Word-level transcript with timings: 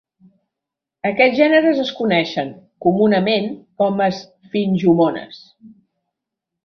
Aquests 1.09 1.37
gèneres 1.41 1.81
es 1.83 1.91
coneixen 1.99 2.49
comunament 2.87 3.53
com 3.83 4.03
a 4.07 4.09
esfingomones. 4.15 5.43